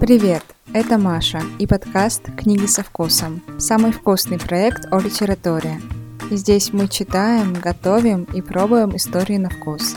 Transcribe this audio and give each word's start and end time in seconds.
Привет, 0.00 0.42
это 0.72 0.96
Маша 0.96 1.42
и 1.58 1.66
подкаст 1.66 2.22
«Книги 2.34 2.64
со 2.64 2.82
вкусом»– 2.82 3.42
самый 3.58 3.92
вкусный 3.92 4.38
проект 4.38 4.86
о 4.90 4.98
литературе. 4.98 5.78
Здесь 6.30 6.72
мы 6.72 6.88
читаем, 6.88 7.52
готовим 7.52 8.24
и 8.24 8.40
пробуем 8.40 8.96
истории 8.96 9.36
на 9.36 9.50
вкус. 9.50 9.96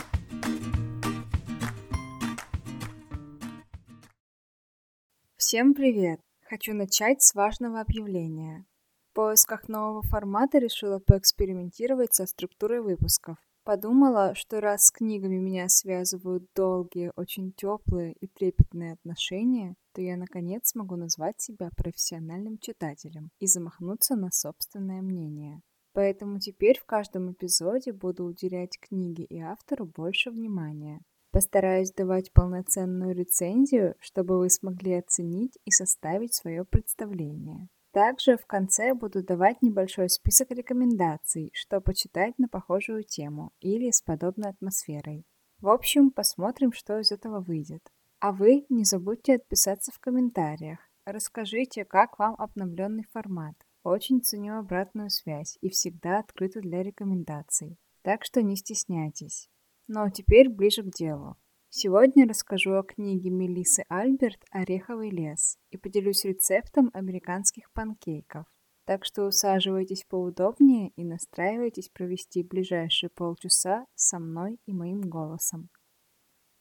Всем 5.37 5.73
привет! 5.73 6.19
Хочу 6.49 6.73
начать 6.73 7.21
с 7.21 7.33
важного 7.33 7.79
объявления. 7.79 8.65
В 9.11 9.15
поисках 9.15 9.69
нового 9.69 10.01
формата 10.01 10.57
решила 10.57 10.99
поэкспериментировать 10.99 12.13
со 12.13 12.25
структурой 12.25 12.81
выпусков. 12.81 13.37
Подумала, 13.63 14.35
что 14.35 14.59
раз 14.59 14.87
с 14.87 14.91
книгами 14.91 15.37
меня 15.37 15.69
связывают 15.69 16.43
долгие, 16.53 17.13
очень 17.15 17.53
теплые 17.53 18.11
и 18.19 18.27
трепетные 18.27 18.91
отношения, 18.91 19.77
то 19.93 20.01
я 20.01 20.17
наконец 20.17 20.69
смогу 20.69 20.95
назвать 20.95 21.39
себя 21.39 21.69
профессиональным 21.75 22.57
читателем 22.57 23.29
и 23.39 23.47
замахнуться 23.47 24.15
на 24.15 24.31
собственное 24.31 25.01
мнение. 25.01 25.61
Поэтому 25.93 26.39
теперь 26.39 26.79
в 26.79 26.85
каждом 26.85 27.31
эпизоде 27.31 27.93
буду 27.93 28.25
уделять 28.25 28.79
книге 28.79 29.23
и 29.23 29.39
автору 29.39 29.85
больше 29.85 30.31
внимания. 30.31 31.01
Постараюсь 31.31 31.91
давать 31.91 32.31
полноценную 32.33 33.15
рецензию, 33.15 33.95
чтобы 33.99 34.37
вы 34.37 34.49
смогли 34.49 34.93
оценить 34.93 35.57
и 35.65 35.71
составить 35.71 36.33
свое 36.33 36.65
представление. 36.65 37.69
Также 37.91 38.37
в 38.37 38.45
конце 38.47 38.95
буду 38.95 39.23
давать 39.23 39.61
небольшой 39.61 40.09
список 40.09 40.49
рекомендаций, 40.49 41.51
что 41.53 41.79
почитать 41.79 42.39
на 42.39 42.47
похожую 42.47 43.03
тему 43.03 43.51
или 43.59 43.91
с 43.91 44.01
подобной 44.01 44.49
атмосферой. 44.49 45.25
В 45.59 45.69
общем, 45.69 46.09
посмотрим, 46.09 46.73
что 46.73 46.99
из 46.99 47.11
этого 47.11 47.39
выйдет. 47.39 47.83
А 48.23 48.31
вы 48.31 48.65
не 48.69 48.85
забудьте 48.85 49.35
отписаться 49.35 49.91
в 49.91 49.99
комментариях. 49.99 50.79
Расскажите, 51.03 51.83
как 51.83 52.17
вам 52.19 52.35
обновленный 52.37 53.03
формат. 53.11 53.55
Очень 53.83 54.21
ценю 54.21 54.59
обратную 54.59 55.09
связь 55.09 55.57
и 55.59 55.67
всегда 55.67 56.19
открыта 56.19 56.61
для 56.61 56.83
рекомендаций. 56.83 57.77
Так 58.01 58.23
что 58.23 58.41
не 58.41 58.55
стесняйтесь. 58.55 59.49
Ну 59.89 60.03
а 60.03 60.09
теперь 60.09 60.47
ближе 60.47 60.83
к 60.83 60.91
делу. 60.91 61.35
Сегодня 61.67 62.25
расскажу 62.25 62.75
о 62.75 62.83
книге 62.83 63.29
Мелисы 63.29 63.83
Альберт 63.89 64.39
«Ореховый 64.51 65.09
лес» 65.09 65.57
и 65.71 65.75
поделюсь 65.75 66.23
рецептом 66.23 66.91
американских 66.93 67.69
панкейков. 67.73 68.45
Так 68.85 69.03
что 69.03 69.25
усаживайтесь 69.25 70.05
поудобнее 70.07 70.91
и 70.95 71.03
настраивайтесь 71.03 71.89
провести 71.89 72.41
ближайшие 72.41 73.09
полчаса 73.09 73.85
со 73.95 74.17
мной 74.19 74.61
и 74.65 74.71
моим 74.71 75.01
голосом. 75.01 75.69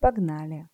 Погнали! 0.01 0.72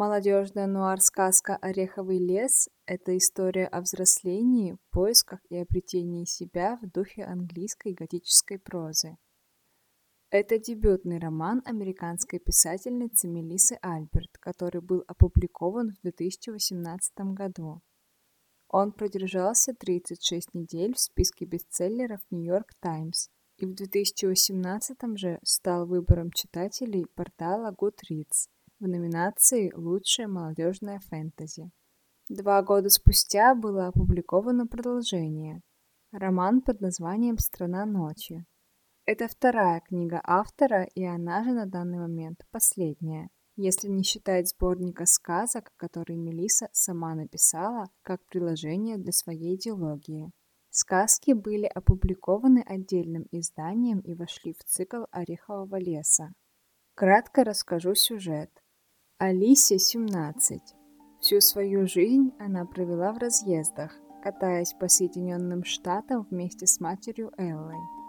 Молодежная 0.00 0.66
нуар-сказка 0.66 1.56
«Ореховый 1.56 2.16
лес»— 2.16 2.70
это 2.86 3.18
история 3.18 3.66
о 3.66 3.82
взрослении, 3.82 4.78
поисках 4.90 5.40
и 5.50 5.58
обретении 5.58 6.24
себя 6.24 6.78
в 6.80 6.90
духе 6.90 7.22
английской 7.24 7.92
готической 7.92 8.58
прозы. 8.58 9.18
Это 10.32 10.58
дебютный 10.58 11.18
роман 11.18 11.60
американской 11.64 12.38
писательницы 12.38 13.26
Мелисы 13.26 13.76
Альберт, 13.82 14.38
который 14.38 14.80
был 14.80 15.02
опубликован 15.08 15.90
в 15.90 16.02
2018 16.02 17.34
году. 17.34 17.80
Он 18.68 18.92
продержался 18.92 19.74
36 19.74 20.54
недель 20.54 20.94
в 20.94 21.00
списке 21.00 21.46
бестселлеров 21.46 22.20
«Нью-Йорк 22.30 22.74
Таймс» 22.78 23.28
и 23.56 23.66
в 23.66 23.74
2018 23.74 24.98
же 25.16 25.40
стал 25.42 25.88
выбором 25.88 26.30
читателей 26.30 27.06
портала 27.16 27.72
Goodreads– 27.72 28.46
в 28.78 28.86
номинации 28.86 29.72
«Лучшее 29.74 30.28
молодежное 30.28 31.00
фэнтези». 31.00 31.72
Два 32.28 32.62
года 32.62 32.88
спустя 32.88 33.56
было 33.56 33.88
опубликовано 33.88 34.68
продолжение– 34.68 35.60
роман 36.12 36.62
под 36.62 36.80
названием 36.80 37.36
«Страна 37.38 37.84
ночи». 37.84 38.46
Это 39.12 39.26
вторая 39.26 39.80
книга 39.80 40.20
автора, 40.22 40.84
и 40.94 41.04
она 41.04 41.42
же 41.42 41.50
на 41.50 41.66
данный 41.66 41.98
момент 41.98 42.46
последняя, 42.52 43.28
если 43.56 43.88
не 43.88 44.04
считать 44.04 44.48
сборника 44.48 45.04
сказок, 45.04 45.72
который 45.76 46.14
Мелиса 46.14 46.68
сама 46.70 47.16
написала 47.16 47.90
как 48.02 48.24
приложение 48.26 48.98
для 48.98 49.10
своей 49.10 49.56
идеологии. 49.56 50.30
Сказки 50.70 51.32
были 51.32 51.66
опубликованы 51.66 52.62
отдельным 52.64 53.26
изданием 53.32 53.98
и 53.98 54.14
вошли 54.14 54.52
в 54.52 54.62
цикл 54.62 55.02
«Орехового 55.10 55.80
леса». 55.80 56.32
Кратко 56.94 57.42
расскажу 57.42 57.96
сюжет. 57.96 58.52
Алисе 59.18 59.80
17. 59.80 60.62
Всю 61.20 61.40
свою 61.40 61.88
жизнь 61.88 62.30
она 62.38 62.64
провела 62.64 63.12
в 63.12 63.18
разъездах, 63.18 63.92
катаясь 64.22 64.72
по 64.72 64.86
Соединенным 64.86 65.64
Штатам 65.64 66.28
вместе 66.30 66.68
с 66.68 66.78
матерью 66.78 67.32
Эллой. 67.36 67.99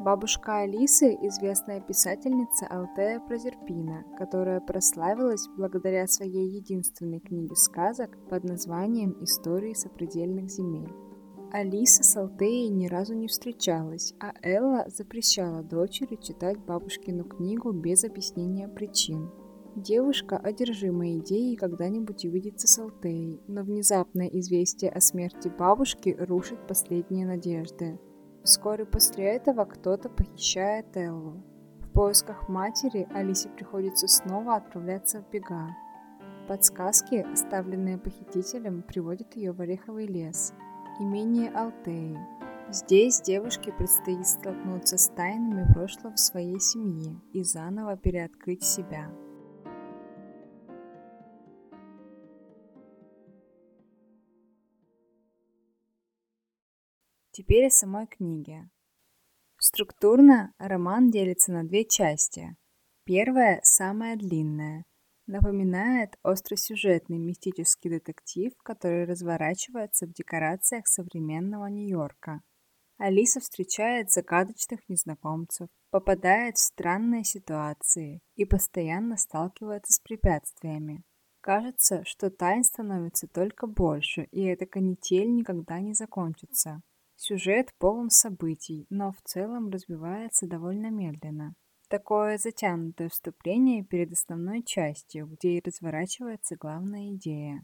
Бабушка 0.00 0.60
Алисы– 0.60 1.14
известная 1.24 1.82
писательница 1.82 2.66
Алтея 2.68 3.20
Прозерпина, 3.20 4.06
которая 4.16 4.58
прославилась 4.58 5.46
благодаря 5.58 6.06
своей 6.06 6.48
единственной 6.48 7.20
книге 7.20 7.54
сказок 7.54 8.16
под 8.30 8.44
названием 8.44 9.14
«Истории 9.20 9.74
сопредельных 9.74 10.48
земель». 10.48 10.90
Алиса 11.52 12.02
с 12.02 12.16
Алтеей 12.16 12.70
ни 12.70 12.86
разу 12.86 13.14
не 13.14 13.28
встречалась, 13.28 14.14
а 14.20 14.32
Элла 14.42 14.86
запрещала 14.88 15.62
дочери 15.62 16.16
читать 16.16 16.56
бабушкину 16.56 17.24
книгу 17.24 17.70
без 17.72 18.02
объяснения 18.02 18.68
причин. 18.68 19.30
Девушка 19.76 20.38
одержима 20.38 21.18
идеей 21.18 21.56
когда-нибудь 21.56 22.24
увидеться 22.24 22.66
с 22.66 22.78
Алтеей, 22.78 23.42
но 23.48 23.62
внезапное 23.64 24.28
известие 24.28 24.92
о 24.92 25.00
смерти 25.02 25.48
бабушки 25.48 26.16
рушит 26.18 26.66
последние 26.66 27.26
надежды. 27.26 28.00
Вскоре 28.44 28.86
после 28.86 29.24
этого 29.24 29.64
кто-то 29.64 30.08
похищает 30.08 30.96
Эллу. 30.96 31.42
В 31.80 31.92
поисках 31.92 32.48
матери 32.48 33.06
Алисе 33.12 33.48
приходится 33.48 34.08
снова 34.08 34.56
отправляться 34.56 35.20
в 35.20 35.30
бега. 35.30 35.68
Подсказки, 36.48 37.16
оставленные 37.16 37.98
похитителем, 37.98 38.82
приводят 38.82 39.36
ее 39.36 39.52
в 39.52 39.60
Ореховый 39.60 40.06
лес, 40.06 40.54
имение 40.98 41.50
Алтеи. 41.50 42.18
Здесь 42.70 43.20
девушке 43.20 43.72
предстоит 43.72 44.26
столкнуться 44.26 44.96
с 44.96 45.08
тайнами 45.08 45.70
прошлого 45.72 46.16
своей 46.16 46.60
семьи 46.60 47.20
и 47.32 47.42
заново 47.42 47.96
переоткрыть 47.96 48.62
себя. 48.62 49.10
Теперь 57.32 57.66
о 57.66 57.70
самой 57.70 58.08
книге. 58.08 58.68
Структурно 59.56 60.52
роман 60.58 61.10
делится 61.10 61.52
на 61.52 61.62
две 61.62 61.84
части. 61.84 62.56
Первая, 63.04 63.60
самая 63.62 64.16
длинная, 64.16 64.84
напоминает 65.26 66.18
остросюжетный 66.24 67.18
мистический 67.18 67.88
детектив, 67.88 68.52
который 68.64 69.04
разворачивается 69.04 70.06
в 70.06 70.12
декорациях 70.12 70.88
современного 70.88 71.66
Нью-Йорка. 71.66 72.42
Алиса 72.98 73.38
встречает 73.38 74.10
загадочных 74.10 74.80
незнакомцев, 74.88 75.68
попадает 75.90 76.56
в 76.56 76.60
странные 76.60 77.22
ситуации 77.22 78.20
и 78.34 78.44
постоянно 78.44 79.16
сталкивается 79.16 79.92
с 79.92 80.00
препятствиями. 80.00 81.04
Кажется, 81.40 82.04
что 82.04 82.28
тайн 82.28 82.64
становится 82.64 83.28
только 83.28 83.68
больше, 83.68 84.24
и 84.32 84.42
эта 84.42 84.66
канитель 84.66 85.32
никогда 85.32 85.78
не 85.80 85.94
закончится. 85.94 86.82
Сюжет 87.22 87.74
полон 87.78 88.08
событий, 88.08 88.86
но 88.88 89.12
в 89.12 89.20
целом 89.24 89.68
развивается 89.68 90.46
довольно 90.46 90.90
медленно. 90.90 91.54
Такое 91.90 92.38
затянутое 92.38 93.10
вступление 93.10 93.84
перед 93.84 94.12
основной 94.12 94.62
частью, 94.62 95.26
где 95.26 95.58
и 95.58 95.62
разворачивается 95.62 96.56
главная 96.56 97.12
идея. 97.16 97.62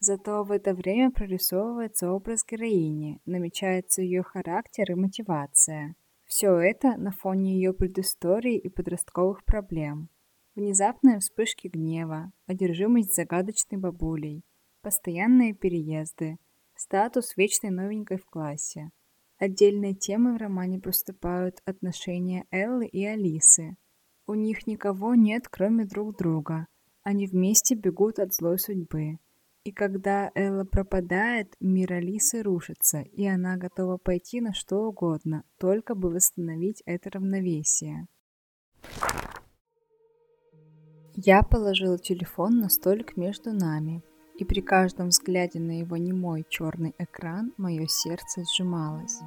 Зато 0.00 0.44
в 0.44 0.52
это 0.52 0.74
время 0.74 1.10
прорисовывается 1.10 2.12
образ 2.12 2.44
героини, 2.44 3.22
намечается 3.24 4.02
ее 4.02 4.22
характер 4.22 4.92
и 4.92 4.94
мотивация. 4.94 5.94
Все 6.26 6.58
это 6.58 6.98
на 6.98 7.10
фоне 7.10 7.54
ее 7.54 7.72
предыстории 7.72 8.58
и 8.58 8.68
подростковых 8.68 9.46
проблем. 9.46 10.10
Внезапные 10.54 11.20
вспышки 11.20 11.68
гнева, 11.68 12.32
одержимость 12.46 13.14
загадочной 13.14 13.78
бабулей, 13.78 14.44
постоянные 14.82 15.54
переезды– 15.54 16.36
Статус 16.82 17.36
вечной 17.36 17.68
новенькой 17.68 18.16
в 18.16 18.24
классе. 18.24 18.90
Отдельной 19.38 19.92
темой 19.92 20.32
в 20.32 20.38
романе 20.38 20.80
проступают 20.80 21.60
отношения 21.66 22.46
Эллы 22.50 22.86
и 22.86 23.04
Алисы. 23.04 23.76
У 24.26 24.32
них 24.32 24.66
никого 24.66 25.14
нет, 25.14 25.46
кроме 25.46 25.84
друг 25.84 26.16
друга. 26.16 26.68
Они 27.02 27.26
вместе 27.26 27.74
бегут 27.74 28.18
от 28.18 28.32
злой 28.32 28.58
судьбы. 28.58 29.18
И 29.62 29.72
когда 29.72 30.30
Элла 30.34 30.64
пропадает, 30.64 31.54
мир 31.60 31.92
Алисы 31.92 32.40
рушится, 32.40 33.02
и 33.02 33.26
она 33.26 33.58
готова 33.58 33.98
пойти 33.98 34.40
на 34.40 34.54
что 34.54 34.78
угодно, 34.88 35.44
только 35.58 35.94
бы 35.94 36.08
восстановить 36.08 36.82
это 36.86 37.10
равновесие. 37.10 38.06
Я 41.14 41.42
положила 41.42 41.98
телефон 41.98 42.58
на 42.58 42.70
столик 42.70 43.18
между 43.18 43.52
нами, 43.52 44.02
и 44.40 44.44
при 44.44 44.60
каждом 44.62 45.08
взгляде 45.08 45.60
на 45.60 45.80
его 45.80 45.98
немой 45.98 46.46
черный 46.48 46.94
экран 46.98 47.52
мое 47.58 47.86
сердце 47.86 48.42
сжималось. 48.44 49.20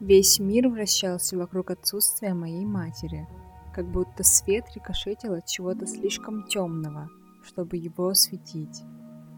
Весь 0.00 0.38
мир 0.38 0.68
вращался 0.68 1.36
вокруг 1.36 1.72
отсутствия 1.72 2.32
моей 2.32 2.64
матери, 2.64 3.26
как 3.74 3.86
будто 3.90 4.22
свет 4.22 4.64
рикошетил 4.76 5.34
от 5.34 5.46
чего-то 5.46 5.86
слишком 5.86 6.46
темного, 6.46 7.08
чтобы 7.44 7.76
его 7.76 8.08
осветить. 8.08 8.82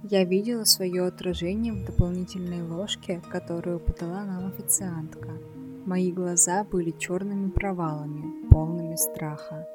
Я 0.03 0.25
видела 0.25 0.65
свое 0.65 1.07
отражение 1.07 1.73
в 1.73 1.87
дополнительной 1.87 2.63
ложке, 2.63 3.23
которую 3.31 3.81
подала 3.81 4.23
нам 4.25 4.49
официантка. 4.49 5.31
Мои 5.87 6.13
глаза 6.13 6.63
были 6.63 6.91
черными 6.91 7.49
провалами, 7.49 8.47
полными 8.51 8.97
страха. 8.97 9.67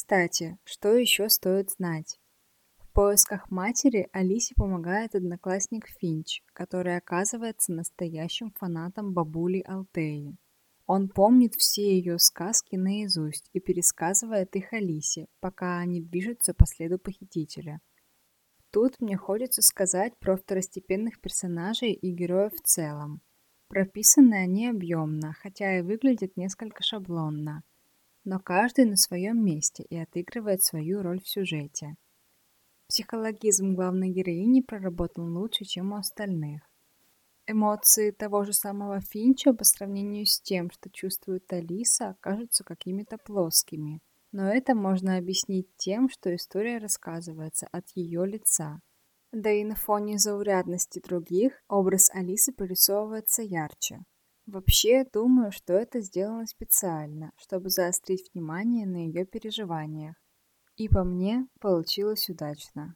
Кстати, 0.00 0.56
что 0.62 0.94
еще 0.94 1.28
стоит 1.28 1.72
знать? 1.72 2.20
В 2.78 2.88
поисках 2.92 3.50
матери 3.50 4.08
Алисе 4.12 4.54
помогает 4.54 5.16
одноклассник 5.16 5.88
Финч, 5.88 6.40
который 6.52 6.96
оказывается 6.96 7.72
настоящим 7.72 8.52
фанатом 8.52 9.12
бабули 9.12 9.60
Алтеи. 9.66 10.36
Он 10.86 11.08
помнит 11.08 11.56
все 11.56 11.98
ее 11.98 12.20
сказки 12.20 12.76
наизусть 12.76 13.50
и 13.52 13.58
пересказывает 13.58 14.54
их 14.54 14.72
Алисе, 14.72 15.26
пока 15.40 15.80
они 15.80 16.00
движутся 16.00 16.54
по 16.54 16.64
следу 16.64 17.00
похитителя. 17.00 17.80
Тут 18.70 19.00
мне 19.00 19.16
хочется 19.16 19.62
сказать 19.62 20.16
про 20.20 20.36
второстепенных 20.36 21.20
персонажей 21.20 21.92
и 21.92 22.12
героев 22.12 22.52
в 22.52 22.62
целом. 22.62 23.20
Прописаны 23.66 24.34
они 24.34 24.68
объемно, 24.68 25.32
хотя 25.32 25.76
и 25.76 25.82
выглядят 25.82 26.36
несколько 26.36 26.84
шаблонно 26.84 27.64
но 28.24 28.38
каждый 28.38 28.84
на 28.84 28.96
своем 28.96 29.44
месте 29.44 29.84
и 29.84 29.96
отыгрывает 29.96 30.62
свою 30.62 31.02
роль 31.02 31.20
в 31.20 31.28
сюжете. 31.28 31.96
Психологизм 32.88 33.74
главной 33.74 34.10
героини 34.10 34.62
проработан 34.62 35.36
лучше, 35.36 35.64
чем 35.64 35.92
у 35.92 35.96
остальных. 35.96 36.62
Эмоции 37.46 38.10
того 38.10 38.44
же 38.44 38.52
самого 38.52 39.00
Финча 39.00 39.52
по 39.52 39.64
сравнению 39.64 40.26
с 40.26 40.40
тем, 40.40 40.70
что 40.70 40.90
чувствует 40.90 41.50
Алиса, 41.52 42.16
кажутся 42.20 42.64
какими-то 42.64 43.16
плоскими. 43.18 44.00
Но 44.32 44.52
это 44.52 44.74
можно 44.74 45.16
объяснить 45.16 45.68
тем, 45.76 46.10
что 46.10 46.34
история 46.34 46.78
рассказывается 46.78 47.66
от 47.72 47.88
ее 47.94 48.26
лица. 48.26 48.80
Да 49.32 49.50
и 49.50 49.64
на 49.64 49.74
фоне 49.74 50.18
заурядности 50.18 51.00
других 51.00 51.62
образ 51.68 52.10
Алисы 52.14 52.52
прорисовывается 52.52 53.42
ярче. 53.42 54.00
Вообще, 54.50 55.04
думаю, 55.04 55.52
что 55.52 55.74
это 55.74 56.00
сделано 56.00 56.46
специально, 56.46 57.32
чтобы 57.36 57.68
заострить 57.68 58.30
внимание 58.32 58.86
на 58.86 58.96
ее 58.96 59.26
переживаниях. 59.26 60.14
И 60.76 60.88
по 60.88 61.04
мне, 61.04 61.46
получилось 61.60 62.30
удачно. 62.30 62.94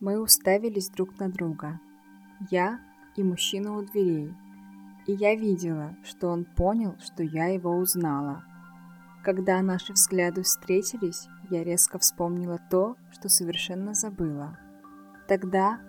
Мы 0.00 0.20
уставились 0.20 0.90
друг 0.90 1.18
на 1.18 1.30
друга. 1.30 1.80
Я 2.50 2.78
и 3.16 3.22
мужчина 3.22 3.78
у 3.78 3.82
дверей. 3.86 4.34
И 5.06 5.12
я 5.14 5.34
видела, 5.34 5.96
что 6.04 6.28
он 6.28 6.44
понял, 6.44 6.94
что 7.00 7.22
я 7.22 7.46
его 7.46 7.70
узнала. 7.78 8.44
Когда 9.24 9.62
наши 9.62 9.94
взгляды 9.94 10.42
встретились, 10.42 11.26
я 11.48 11.64
резко 11.64 11.98
вспомнила 11.98 12.60
то, 12.70 12.96
что 13.12 13.30
совершенно 13.30 13.94
забыла. 13.94 14.58
Тогда, 15.26 15.80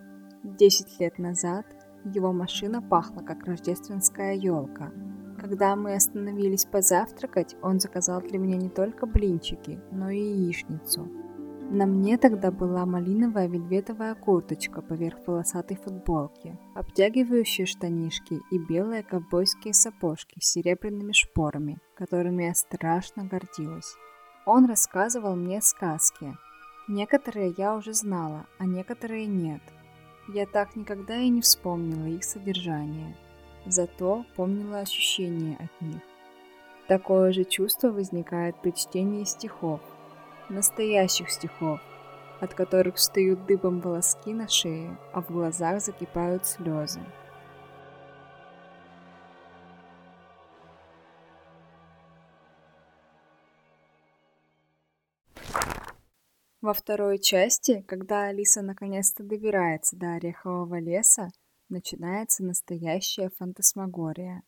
10 0.46 0.98
лет 1.02 1.20
назад, 1.20 1.66
его 2.06 2.34
машина 2.34 2.82
пахла, 2.82 3.22
как 3.22 3.46
рождественская 3.46 4.34
елка. 4.34 4.92
Когда 5.40 5.76
мы 5.76 5.96
остановились 5.96 6.66
позавтракать, 6.66 7.56
он 7.62 7.80
заказал 7.80 8.22
для 8.22 8.38
меня 8.38 8.58
не 8.58 8.70
только 8.70 9.06
блинчики, 9.06 9.80
но 9.92 10.10
и 10.10 10.20
яичницу. 10.20 11.08
На 11.72 11.86
мне 11.86 12.18
тогда 12.18 12.52
была 12.52 12.86
малиновая 12.86 13.48
вельветовая 13.48 14.14
курточка 14.14 14.82
поверх 14.82 15.24
полосатой 15.24 15.78
футболки, 15.78 16.60
обтягивающие 16.76 17.66
штанишки 17.66 18.42
и 18.52 18.58
белые 18.58 19.04
ковбойские 19.04 19.74
сапожки 19.74 20.38
с 20.40 20.52
серебряными 20.52 21.14
шпорами, 21.14 21.80
которыми 21.96 22.44
я 22.44 22.54
страшно 22.54 23.24
гордилась. 23.24 23.96
Он 24.46 24.66
рассказывал 24.66 25.36
мне 25.36 25.62
сказки. 25.62 26.36
Некоторые 26.90 27.54
я 27.58 27.76
уже 27.76 27.94
знала, 27.94 28.48
а 28.60 28.66
некоторые 28.66 29.28
нет– 29.28 29.62
я 30.28 30.46
так 30.46 30.76
никогда 30.76 31.18
и 31.18 31.30
не 31.30 31.42
вспомнила 31.42 32.06
их 32.06 32.24
содержание, 32.24 33.16
зато 33.66 34.26
помнила 34.36 34.80
ощущения 34.80 35.58
от 35.60 35.82
них. 35.82 36.02
Такое 36.88 37.32
же 37.32 37.44
чувство 37.44 37.90
возникает 37.90 38.56
при 38.62 38.72
чтении 38.72 39.24
стихов, 39.24 39.80
настоящих 40.50 41.30
стихов, 41.30 41.80
от 42.40 42.54
которых 42.54 42.96
встают 42.96 43.46
дыбом 43.46 43.80
волоски 43.80 44.34
на 44.34 44.48
шее, 44.48 44.98
а 45.14 45.22
в 45.22 45.30
глазах 45.30 45.82
закипают 45.82 46.46
слезы. 46.46 47.02
Во 56.72 56.74
второй 56.74 57.20
части, 57.20 57.84
когда 57.86 58.28
Алиса 58.28 58.62
наконец-то 58.62 59.24
добирается 59.24 59.98
до 59.98 60.14
Орехового 60.14 60.80
леса, 60.80 61.28
начинается 61.68 62.46
настоящая 62.46 63.30
фантасмагория. 63.38 64.44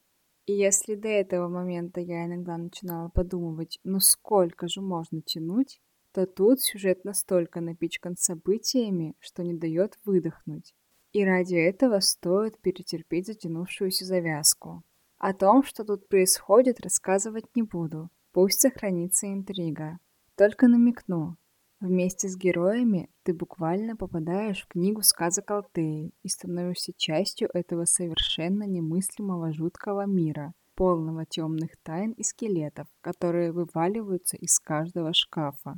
И 0.46 0.54
если 0.54 0.96
до 0.96 1.10
этого 1.10 1.50
момента 1.50 2.00
я 2.00 2.26
иногда 2.26 2.56
начинала 2.56 3.10
подумывать, 3.10 3.78
ну 3.84 4.00
сколько 4.00 4.70
же 4.70 4.80
можно 4.80 5.22
тянуть, 5.22 5.82
то 6.14 6.26
тут 6.26 6.62
сюжет 6.62 7.04
настолько 7.04 7.60
напичкан 7.60 8.16
событиями, 8.16 9.16
что 9.20 9.44
не 9.44 9.54
дает 9.54 10.00
выдохнуть. 10.06 10.74
И 11.12 11.26
ради 11.26 11.56
этого 11.56 12.00
стоит 12.00 12.58
перетерпеть 12.62 13.28
затянувшуюся 13.28 14.06
завязку. 14.06 14.86
О 15.18 15.34
том, 15.34 15.62
что 15.62 15.84
тут 15.84 16.08
происходит, 16.08 16.80
рассказывать 16.80 17.54
не 17.54 17.64
буду. 17.64 18.10
Пусть 18.32 18.62
сохранится 18.62 19.28
интрига. 19.28 20.00
Только 20.38 20.70
намекну, 20.70 21.36
Вместе 21.84 22.30
с 22.30 22.38
героями 22.38 23.10
ты 23.24 23.34
буквально 23.34 23.98
попадаешь 23.98 24.62
в 24.62 24.68
книгу 24.68 25.02
сказок 25.02 25.52
Алтеи 25.52 26.14
и 26.22 26.30
становишься 26.30 26.94
частью 26.96 27.50
этого 27.54 27.84
совершенно 27.84 28.64
немыслимого 28.64 29.52
жуткого 29.52 30.06
мира, 30.06 30.54
полного 30.76 31.26
темных 31.26 31.72
тайн 31.84 32.14
и 32.14 32.24
скелетов, 32.24 32.88
которые 33.02 33.52
вываливаются 33.52 34.38
из 34.38 34.62
каждого 34.62 35.14
шкафа. 35.14 35.78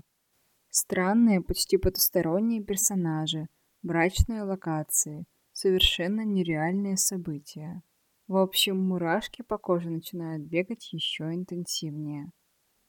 Странные, 0.70 1.42
почти 1.42 1.78
потусторонние 1.78 2.64
персонажи, 2.64 3.48
брачные 3.82 4.44
локации, 4.44 5.26
совершенно 5.54 6.24
нереальные 6.24 6.98
события. 6.98 7.82
В 8.28 8.38
общем, 8.38 8.78
мурашки 8.78 9.42
по 9.42 9.58
коже 9.58 9.90
начинают 9.90 10.44
бегать 10.44 10.94
еще 10.94 11.34
интенсивнее. 11.34 12.30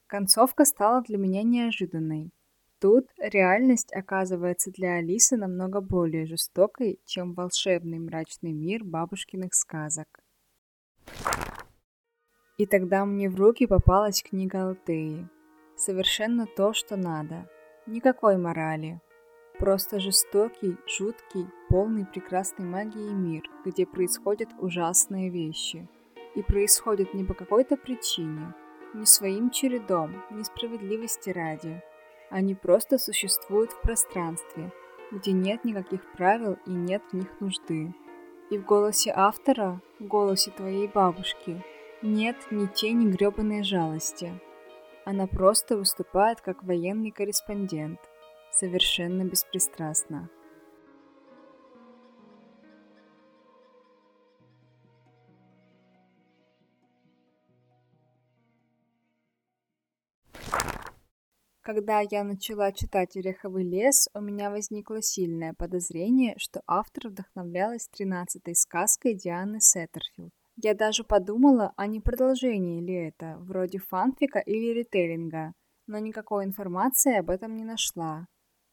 Концовка 0.05 0.65
стала 0.65 1.01
для 1.01 1.17
меня 1.17 1.41
неожиданной, 1.41 2.31
Тут 2.79 3.07
реальность 3.17 3.91
оказывается 3.91 4.69
для 4.71 4.95
Алисы 4.95 5.35
намного 5.35 5.81
более 5.81 6.27
жестокой, 6.27 6.99
чем 7.05 7.33
волшебный 7.33 7.97
мрачный 7.97 8.51
мир 8.51 8.83
бабушкиных 8.83 9.55
сказок. 9.55 10.07
И 12.57 12.67
тогда 12.67 13.05
мне 13.05 13.29
в 13.29 13.35
руки 13.35 13.65
попалась 13.65 14.21
книга 14.21 14.67
Алтеи. 14.67 15.27
Совершенно 15.75 16.45
то, 16.45 16.73
что 16.73 16.97
надо. 16.97 17.49
Никакой 17.87 18.37
морали. 18.37 19.01
Просто 19.57 19.99
жестокий, 19.99 20.77
жуткий, 20.87 21.47
полный 21.69 22.05
прекрасной 22.05 22.65
магии 22.65 23.11
мир, 23.11 23.43
где 23.65 23.87
происходят 23.87 24.49
ужасные 24.59 25.31
вещи. 25.31 25.89
И 26.35 26.43
происходят 26.43 27.15
не 27.15 27.23
по 27.23 27.33
какой-то 27.33 27.75
причине, 27.75 28.53
не 28.93 29.07
своим 29.07 29.49
чередом, 29.49 30.23
несправедливости 30.29 31.31
ради, 31.31 31.81
они 32.29 32.55
просто 32.55 32.97
существуют 32.97 33.71
в 33.71 33.81
пространстве, 33.81 34.71
где 35.11 35.31
нет 35.31 35.63
никаких 35.63 36.01
правил 36.13 36.57
и 36.65 36.71
нет 36.71 37.01
в 37.11 37.15
них 37.15 37.39
нужды. 37.39 37.93
И 38.49 38.57
в 38.57 38.65
голосе 38.65 39.11
автора, 39.15 39.81
в 39.99 40.05
голосе 40.05 40.51
твоей 40.51 40.87
бабушки, 40.87 41.63
нет 42.01 42.35
ни 42.51 42.65
тени 42.67 43.11
гребаной 43.11 43.63
жалости. 43.63 44.39
Она 45.05 45.27
просто 45.27 45.77
выступает 45.77 46.41
как 46.41 46.63
военный 46.63 47.11
корреспондент, 47.11 47.99
совершенно 48.51 49.23
беспристрастно. 49.23 50.29
Когда 61.67 61.99
я 61.99 62.23
начала 62.23 62.71
читать 62.71 63.17
«Ореховый 63.17 63.65
лес», 63.65 64.07
у 64.13 64.21
меня 64.21 64.49
возникло 64.49 65.01
сильное 65.01 65.53
подозрение, 65.53 66.35
что 66.37 66.61
автор 66.65 67.09
вдохновлялась 67.09 67.89
тринадцатой 67.89 68.55
сказкой 68.55 69.15
Дианы 69.15 69.59
Сеттерфилд. 69.59 70.31
Я 70.55 70.75
даже 70.75 71.03
подумала, 71.03 71.73
а 71.75 71.87
не 71.87 71.99
продолжение 71.99 72.79
ли 72.79 73.09
это, 73.09 73.35
вроде 73.39 73.79
фанфика 73.79 74.39
или 74.39 74.79
ритейлинга, 74.79 75.51
но 75.87 75.99
никакой 75.99 76.45
информации 76.45 77.17
об 77.17 77.29
этом 77.29 77.57
не 77.57 77.65
нашла. 77.65 78.27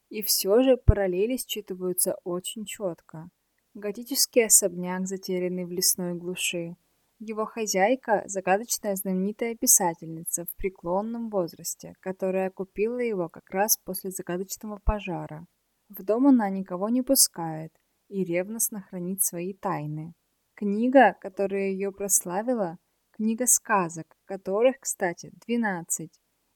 И 0.08 0.22
все 0.22 0.62
же 0.62 0.76
параллели 0.76 1.36
считываются 1.36 2.14
очень 2.22 2.64
четко. 2.64 3.28
Готический 3.74 4.46
особняк, 4.46 5.08
затерянный 5.08 5.64
в 5.64 5.72
лесной 5.72 6.14
глуши, 6.14 6.76
его 7.18 7.46
хозяйка– 7.46 8.22
загадочная 8.26 8.96
знаменитая 8.96 9.54
писательница 9.54 10.44
в 10.44 10.56
преклонном 10.56 11.30
возрасте, 11.30 11.94
которая 12.00 12.50
купила 12.50 12.98
его 12.98 13.28
как 13.28 13.48
раз 13.50 13.76
после 13.84 14.10
загадочного 14.10 14.80
пожара. 14.84 15.46
В 15.88 16.02
дом 16.02 16.26
она 16.26 16.50
никого 16.50 16.88
не 16.88 17.02
пускает 17.02 17.72
и 18.08 18.24
ревностно 18.24 18.82
хранит 18.82 19.22
свои 19.22 19.54
тайны. 19.54 20.14
Книга, 20.54 21.16
которая 21.20 21.70
ее 21.70 21.92
прославила– 21.92 22.78
книга 23.12 23.46
сказок, 23.46 24.16
которых, 24.24 24.80
кстати, 24.80 25.30
12. 25.46 26.10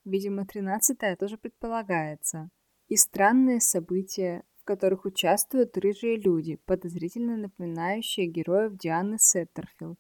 Видимо, 0.05 0.47
тринадцатая 0.47 1.17
тоже 1.17 1.37
предполагается. 1.37 2.51
И 2.89 2.97
странные 2.97 3.61
события, 3.61 4.43
в 4.57 4.65
которых 4.65 5.05
участвуют 5.05 5.77
рыжие 5.77 6.17
люди, 6.17 6.57
подозрительно 6.65 7.37
напоминающие 7.37 8.27
героев 8.27 8.77
Дианы 8.77 9.19
Сеттерфилд. 9.19 9.99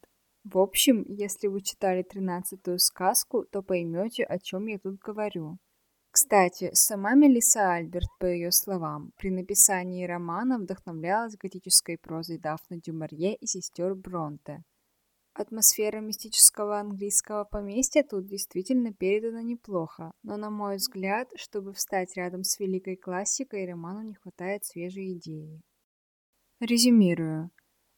В 0.50 0.56
общем, 0.56 1.04
если 1.08 1.46
вы 1.46 1.60
читали 1.60 2.02
тринадцатую 2.02 2.78
сказку, 2.78 3.44
то 3.44 3.60
поймете, 3.60 4.24
о 4.24 4.38
чем 4.38 4.66
я 4.66 4.78
тут 4.78 4.98
говорю. 4.98 5.58
Кстати, 6.10 6.70
сама 6.72 7.12
Мелисса 7.14 7.74
Альберт, 7.74 8.08
по 8.18 8.24
ее 8.24 8.50
словам, 8.50 9.12
при 9.18 9.30
написании 9.30 10.06
романа 10.06 10.58
вдохновлялась 10.58 11.36
готической 11.36 11.98
прозой 11.98 12.38
Дафны 12.38 12.80
Дюмарье 12.80 13.34
и 13.36 13.46
сестер 13.46 13.94
Бронте. 13.94 14.62
Атмосфера 15.34 16.00
мистического 16.00 16.80
английского 16.80 17.44
поместья 17.44 18.02
тут 18.02 18.26
действительно 18.26 18.94
передана 18.94 19.42
неплохо, 19.42 20.12
но, 20.22 20.38
на 20.38 20.48
мой 20.48 20.76
взгляд, 20.76 21.28
чтобы 21.36 21.74
встать 21.74 22.16
рядом 22.16 22.42
с 22.42 22.58
великой 22.58 22.96
классикой, 22.96 23.66
роману 23.66 24.00
не 24.00 24.14
хватает 24.14 24.64
свежей 24.64 25.12
идеи. 25.12 25.60
Резюмирую. 26.58 27.50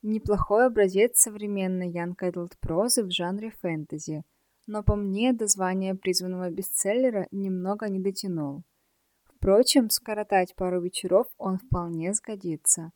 Неплохой 0.02 0.66
образец 0.66 1.18
современной 1.18 1.90
Янг 1.90 2.22
Эдлд 2.22 2.58
прозы 2.58 3.04
в 3.04 3.10
жанре 3.10 3.50
фэнтези, 3.50 4.24
но 4.66 4.82
по 4.82 4.96
мне 4.96 5.32
до 5.34 5.46
звания 5.46 5.94
призванного 5.94 6.48
бестселлера 6.48 7.28
немного 7.30 7.88
не 7.88 8.00
дотянул. 8.00 8.62
Впрочем, 9.24 9.90
скоротать 9.90 10.54
пару 10.54 10.80
вечеров 10.80 11.26
он 11.36 11.58
вполне 11.58 12.14
сгодится. 12.14 12.92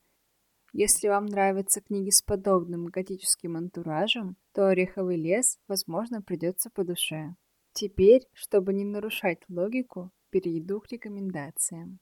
Если 0.73 1.08
вам 1.08 1.26
нравятся 1.26 1.80
книги 1.80 2.11
с 2.11 2.23
подобным 2.23 2.87
готическим 2.87 3.56
антуражем, 3.56 4.37
то 4.52 4.68
«Ореховый 4.68 5.16
лес», 5.16 5.58
возможно, 5.68 6.20
придется 6.20 6.70
по 6.70 6.84
душе. 6.84 7.37
Теперь, 7.73 8.23
чтобы 8.32 8.73
не 8.73 8.84
нарушать 8.84 9.38
логику, 9.49 10.11
перейду 10.30 10.80
к 10.80 10.90
рекомендациям. 10.90 12.00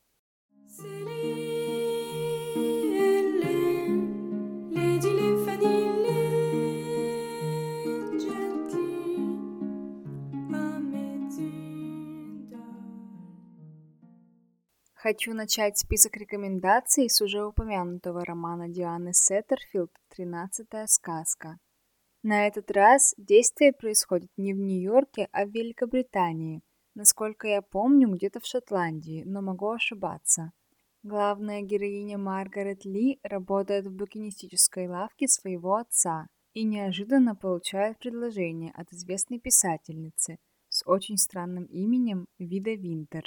Хочу 15.02 15.35
начать 15.35 15.78
список 15.78 16.16
рекомендаций 16.16 17.11
с 17.11 17.21
уже 17.21 17.44
упомянутого 17.44 18.25
романа 18.25 18.68
Дианы 18.68 19.12
Сеттерфилд 19.12 19.90
«Тринадцатая 20.09 20.87
сказка». 20.87 21.59
На 22.23 22.47
этот 22.47 22.71
раз 22.71 23.12
действие 23.16 23.73
происходит 23.73 24.30
не 24.37 24.54
в 24.54 24.59
Нью-Йорке, 24.59 25.28
а 25.32 25.44
в 25.44 25.50
Великобритании. 25.50 26.62
Насколько 26.94 27.49
я 27.49 27.62
помню, 27.62 28.11
где-то 28.11 28.38
в 28.38 28.47
Шотландии, 28.47 29.25
но 29.26 29.42
могу 29.42 29.71
ошибаться. 29.71 30.52
Главная 31.02 31.62
героиня 31.62 32.16
Маргарет 32.16 32.85
Ли 32.85 33.18
работает 33.25 33.88
в 33.88 33.97
букинистической 33.97 34.87
лавке 34.87 35.26
своего 35.26 35.75
отца 35.75 36.28
и 36.52 36.62
неожиданно 36.62 37.35
получает 37.35 37.99
предложение 37.99 38.71
от 38.76 38.92
известной 38.92 39.40
писательницы 39.40 40.38
с 40.68 40.87
очень 40.87 41.16
странным 41.16 41.64
именем 41.64 42.28
Вида 42.38 42.75
Винтер. 42.75 43.25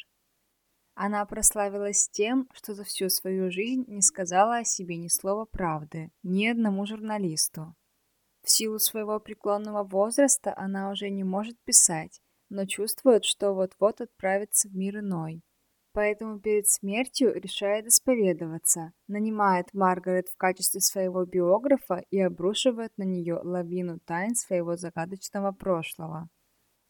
Она 0.96 1.26
прославилась 1.26 2.08
тем, 2.08 2.48
что 2.54 2.74
за 2.74 2.86
всю 2.86 3.10
свою 3.10 3.52
жизнь 3.52 3.84
не 3.88 4.02
сказала 4.02 4.58
о 4.60 4.64
себе 4.64 4.96
ни 4.96 5.10
слова 5.10 5.46
правды, 5.46 6.10
ни 6.24 6.48
одному 6.48 6.86
журналисту. 6.86 7.76
В 8.44 8.50
силу 8.50 8.80
своего 8.80 9.20
преклонного 9.20 9.84
возраста 9.84 10.54
она 10.56 10.90
уже 10.92 11.10
не 11.10 11.26
может 11.26 11.58
писать, 11.66 12.22
но 12.50 12.66
чувствует, 12.66 13.26
что 13.26 13.54
вот-вот 13.54 14.00
отправится 14.00 14.70
в 14.70 14.76
мир 14.76 15.00
иной. 15.00 15.42
Поэтому 15.92 16.40
перед 16.40 16.68
смертью 16.68 17.34
решает 17.34 17.88
исповедоваться, 17.88 18.94
нанимает 19.08 19.74
Маргарет 19.74 20.30
в 20.30 20.38
качестве 20.38 20.80
своего 20.80 21.26
биографа 21.26 22.04
и 22.10 22.20
обрушивает 22.20 22.92
на 22.98 23.04
нее 23.04 23.40
лавину 23.44 24.00
тайн 24.00 24.36
своего 24.36 24.78
загадочного 24.78 25.52
прошлого. 25.52 26.30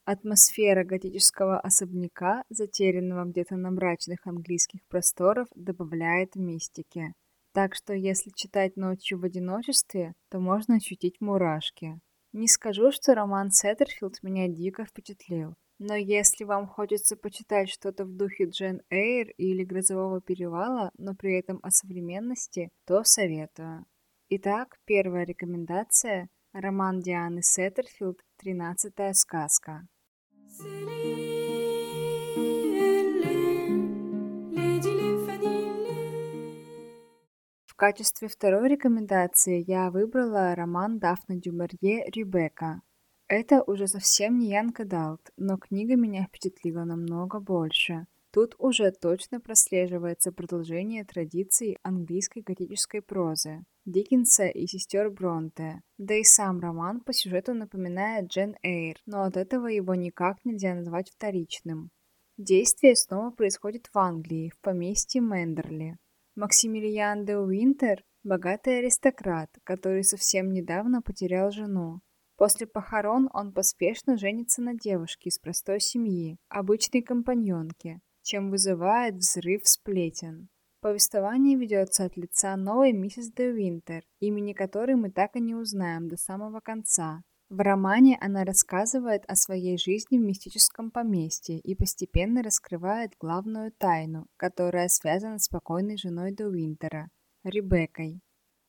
Атмосфера 0.06 0.84
готического 0.84 1.60
особняка, 1.60 2.44
затерянного 2.50 3.26
где-то 3.26 3.56
на 3.56 3.72
мрачных 3.72 4.20
английских 4.28 4.82
просторах, 4.88 5.48
добавляет 5.56 6.36
мистики. 6.36 7.14
Так 7.54 7.74
что 7.74 7.94
если 7.94 8.30
читать 8.30 8.78
ночью 8.78 9.20
в 9.20 9.24
одиночестве, 9.24 10.14
то 10.30 10.40
можно 10.40 10.76
ощутить 10.76 11.22
мурашки. 11.22 12.00
Не 12.34 12.48
скажу, 12.48 12.92
что 12.92 13.16
роман 13.16 13.50
Сеттерфилд 13.50 14.22
меня 14.22 14.48
дико 14.48 14.86
впечатлил, 14.86 15.56
но 15.80 15.96
если 15.96 16.44
вам 16.44 16.68
хочется 16.68 17.18
почитать 17.18 17.70
что-то 17.70 18.06
в 18.06 18.16
духе 18.16 18.46
Джен 18.46 18.82
Эйр 18.90 19.32
или 19.38 19.64
Грозового 19.64 20.22
перевала, 20.22 20.92
но 20.98 21.16
при 21.16 21.40
этом 21.40 21.60
о 21.64 21.72
современности, 21.72 22.70
то 22.86 23.04
советую. 23.04 23.86
Итак, 24.30 24.78
первая 24.86 25.26
рекомендация– 25.26 26.30
роман 26.54 27.00
Дианы 27.00 27.42
Сеттерфилд 27.42 28.20
«Тринадцатая 28.38 29.14
сказка». 29.14 29.88
В 37.76 37.78
качестве 37.78 38.30
второй 38.30 38.70
рекомендации 38.70 39.62
я 39.68 39.92
выбрала 39.92 40.56
роман 40.56 40.98
Дафны 40.98 41.36
Дюмарье 41.36 42.10
«Ребекка». 42.10 42.82
Это 43.28 43.64
уже 43.64 43.90
совсем 43.90 44.40
не 44.40 44.52
Янка 44.52 44.86
Далт, 44.86 45.20
но 45.36 45.58
книга 45.58 45.98
меня 45.98 46.24
впечатлила 46.24 46.86
намного 46.86 47.42
больше. 47.42 48.08
Тут 48.32 48.56
уже 48.60 48.92
точно 48.92 49.42
прослеживается 49.42 50.32
продолжение 50.32 51.04
традиций 51.04 51.78
английской 51.84 52.44
готической 52.44 53.02
прозы. 53.02 53.66
Диккенса 53.84 54.46
и 54.46 54.68
сестер 54.68 55.10
Бронте. 55.10 55.82
Да 55.98 56.14
и 56.16 56.24
сам 56.24 56.62
роман 56.62 57.02
по 57.02 57.12
сюжету 57.12 57.54
напоминает 57.54 58.32
Джен 58.32 58.56
Эйр, 58.64 58.96
но 59.06 59.24
от 59.24 59.36
этого 59.36 59.68
его 59.68 59.96
никак 59.96 60.38
нельзя 60.46 60.76
назвать 60.76 61.12
вторичным. 61.12 61.92
Действие 62.38 62.96
снова 62.96 63.32
происходит 63.32 63.88
в 63.88 63.98
Англии, 63.98 64.54
в 64.56 64.62
поместье 64.62 65.20
Мендерли. 65.20 65.98
Максимилиан 66.36 67.24
де 67.24 67.38
Уинтер– 67.38 68.04
богатый 68.24 68.80
аристократ, 68.80 69.50
который 69.64 70.04
совсем 70.04 70.52
недавно 70.52 71.02
потерял 71.02 71.50
жену. 71.50 72.02
После 72.36 72.68
похорон 72.68 73.30
он 73.34 73.54
поспешно 73.54 74.18
женится 74.18 74.62
на 74.62 74.74
девушке 74.74 75.30
из 75.30 75.40
простой 75.40 75.80
семьи, 75.80 76.38
обычной 76.50 77.02
компаньонке, 77.02 78.02
чем 78.22 78.52
вызывает 78.52 79.16
взрыв 79.16 79.62
сплетен. 79.66 80.50
Повествование 80.82 81.56
ведется 81.56 82.04
от 82.04 82.18
лица 82.18 82.58
новой 82.58 82.92
миссис 82.92 83.32
де 83.32 83.54
Винтер, 83.54 84.04
имени 84.20 84.52
которой 84.52 84.96
мы 84.96 85.12
так 85.12 85.38
и 85.38 85.40
не 85.40 85.56
узнаем 85.56 86.10
до 86.10 86.18
самого 86.18 86.60
конца. 86.60 87.22
В 87.50 87.60
романе 87.60 88.18
она 88.22 88.44
рассказывает 88.44 89.24
о 89.28 89.36
своей 89.36 89.78
жизни 89.78 90.18
в 90.18 90.22
мистическом 90.22 90.90
поместье 90.90 91.60
и 91.60 91.76
постепенно 91.76 92.42
раскрывает 92.42 93.12
главную 93.20 93.72
тайну, 93.72 94.26
которая 94.36 94.88
связана 94.88 95.38
с 95.38 95.48
покойной 95.48 95.98
женой 95.98 96.34
де 96.34 96.48
Уинтера– 96.48 97.10
Ребеккой. 97.44 98.20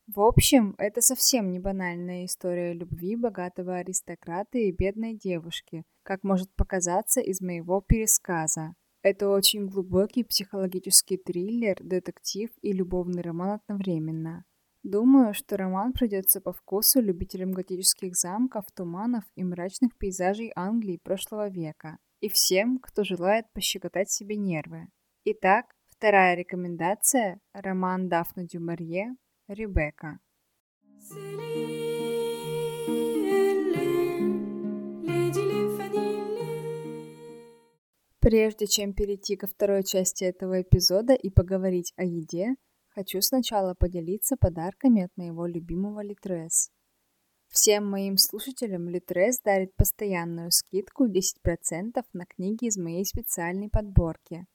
В 0.06 0.20
общем, 0.20 0.74
это 0.76 1.00
совсем 1.00 1.50
не 1.50 1.58
банальная 1.58 2.26
история 2.26 2.74
любви 2.74 3.16
богатого 3.16 3.76
аристократа 3.76 4.58
и 4.58 4.70
бедной 4.70 5.14
девушки, 5.14 5.82
как 6.02 6.22
может 6.22 6.54
показаться 6.54 7.20
из 7.20 7.40
моего 7.40 7.80
пересказа. 7.80 8.74
Это 9.02 9.30
очень 9.30 9.66
глубокий 9.66 10.22
психологический 10.22 11.16
триллер, 11.16 11.76
детектив 11.80 12.50
и 12.60 12.72
любовный 12.72 13.22
роман 13.22 13.58
одновременно. 13.66 14.44
Думаю, 14.88 15.34
что 15.34 15.56
роман 15.56 15.92
придется 15.92 16.40
по 16.40 16.52
вкусу 16.52 17.00
любителям 17.00 17.50
готических 17.50 18.14
замков, 18.14 18.66
туманов 18.72 19.24
и 19.34 19.42
мрачных 19.42 19.98
пейзажей 19.98 20.52
Англии 20.54 21.00
прошлого 21.02 21.48
века. 21.48 21.98
и 22.20 22.28
всем, 22.28 22.78
кто 22.78 23.02
желает 23.02 23.46
пощекотать 23.52 24.10
себе 24.10 24.36
нервы. 24.36 24.86
Итак, 25.24 25.66
вторая 25.86 26.36
рекомендация– 26.36 27.40
роман 27.52 28.08
Дафна 28.08 28.44
Дюмарье 28.44 29.16
«Ребекка». 29.48 30.20
Прежде 38.20 38.66
чем 38.66 38.94
перейти 38.94 39.36
ко 39.36 39.48
второй 39.48 39.82
части 39.82 40.22
этого 40.24 40.62
эпизода 40.62 41.12
и 41.12 41.28
поговорить 41.28 41.92
о 41.96 42.04
еде, 42.04 42.54
хочу 42.96 43.20
сначала 43.20 43.74
поделиться 43.74 44.36
подарками 44.36 45.02
от 45.02 45.16
моего 45.16 45.46
любимого 45.46 46.02
Литрес. 46.02 46.70
Всем 47.48 47.88
моим 47.88 48.16
слушателям 48.16 48.88
Литрес 48.88 49.38
дарит 49.40 49.76
постоянную 49.76 50.50
скидку 50.50 51.06
10% 51.06 52.02
на 52.14 52.26
книги 52.26 52.64
из 52.64 52.78
моей 52.78 53.04
специальной 53.04 53.68
подборки. 53.68 54.46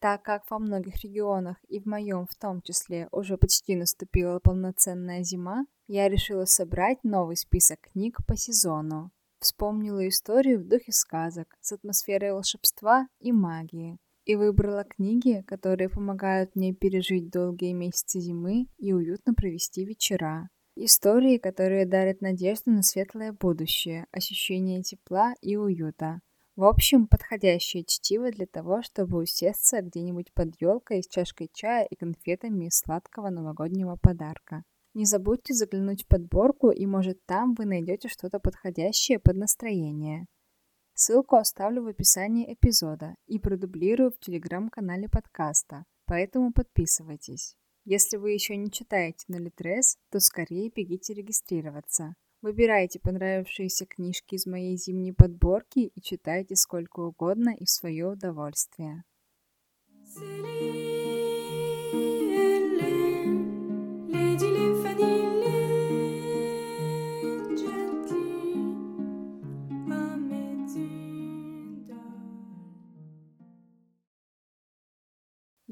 Так 0.00 0.22
как 0.22 0.50
во 0.50 0.58
многих 0.58 1.04
регионах 1.04 1.58
и 1.68 1.78
в 1.78 1.84
моем 1.84 2.26
в 2.26 2.34
том 2.36 2.62
числе 2.62 3.06
уже 3.12 3.36
почти 3.36 3.76
наступила 3.76 4.38
полноценная 4.38 5.22
зима, 5.22 5.66
я 5.86 6.08
решила 6.08 6.46
собрать 6.46 7.04
новый 7.04 7.36
список 7.36 7.80
книг 7.92 8.24
по 8.26 8.34
сезону. 8.34 9.10
Вспомнила 9.40 10.08
историю 10.08 10.60
в 10.60 10.66
духе 10.66 10.92
сказок 10.92 11.54
с 11.60 11.72
атмосферой 11.72 12.32
волшебства 12.32 13.08
и 13.18 13.30
магии. 13.30 13.98
И 14.30 14.36
выбрала 14.36 14.84
книги, 14.84 15.42
которые 15.44 15.88
помогают 15.88 16.54
мне 16.54 16.72
пережить 16.72 17.30
долгие 17.30 17.72
месяцы 17.72 18.20
зимы 18.20 18.68
и 18.78 18.92
уютно 18.92 19.34
провести 19.34 19.84
вечера. 19.84 20.50
Истории, 20.76 21.36
которые 21.36 21.84
дарят 21.84 22.20
надежду 22.20 22.70
на 22.70 22.84
светлое 22.84 23.32
будущее, 23.32 24.06
ощущение 24.12 24.82
тепла 24.82 25.34
и 25.40 25.56
уюта. 25.56 26.20
В 26.54 26.62
общем, 26.62 27.08
подходящее 27.08 27.82
чтиво 27.84 28.30
для 28.30 28.46
того, 28.46 28.82
чтобы 28.82 29.18
усесться 29.18 29.82
где-нибудь 29.82 30.32
под 30.32 30.54
елкой 30.60 31.02
с 31.02 31.08
чашкой 31.08 31.50
чая 31.52 31.84
и 31.86 31.96
конфетами 31.96 32.66
из 32.66 32.78
сладкого 32.78 33.30
новогоднего 33.30 33.96
подарка. 34.00 34.62
Не 34.94 35.06
забудьте 35.06 35.54
заглянуть 35.54 36.04
в 36.04 36.06
подборку, 36.06 36.70
и 36.70 36.86
может 36.86 37.18
там 37.26 37.54
вы 37.54 37.64
найдете 37.64 38.06
что-то 38.06 38.38
подходящее 38.38 39.18
под 39.18 39.38
настроение. 39.38 40.28
Ссылку 41.02 41.36
оставлю 41.36 41.82
в 41.82 41.86
описании 41.86 42.52
эпизода 42.52 43.14
и 43.26 43.38
продублирую 43.38 44.10
в 44.10 44.18
телеграм-канале 44.18 45.08
подкаста, 45.08 45.86
поэтому 46.04 46.52
подписывайтесь. 46.52 47.56
Если 47.86 48.18
вы 48.18 48.32
еще 48.32 48.54
не 48.58 48.70
читаете 48.70 49.24
на 49.28 49.38
Литрес, 49.38 49.96
то 50.10 50.20
скорее 50.20 50.68
бегите 50.68 51.14
регистрироваться. 51.14 52.16
Выбирайте 52.42 53.00
понравившиеся 53.00 53.86
книжки 53.86 54.34
из 54.34 54.44
моей 54.44 54.76
зимней 54.76 55.14
подборки 55.14 55.78
и 55.78 56.02
читайте 56.02 56.54
сколько 56.54 57.00
угодно 57.00 57.56
и 57.58 57.64
в 57.64 57.70
свое 57.70 58.08
удовольствие. 58.08 59.04